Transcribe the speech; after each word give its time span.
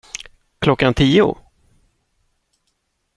Klockan 0.59 0.93
tio? 0.93 1.35